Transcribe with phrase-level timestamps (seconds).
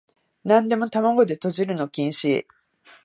[0.45, 2.47] なんでも玉子でとじるの禁止